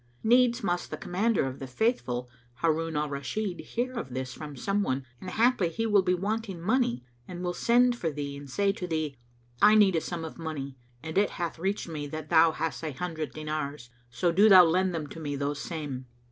[0.23, 4.81] Needs must the Commander of the Faithful, Harun al Rashid, hear of this from some
[4.81, 8.71] one, and haply he will be wanting money and will send for thee and say
[8.71, 9.15] to thee,
[9.61, 12.95] 'I need a sum of money and it hath reached me that thou hast an
[12.95, 16.07] hundred dinars: so do thou lend them to me those same.'